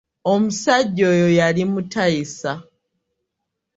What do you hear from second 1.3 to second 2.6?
yali mutayisa.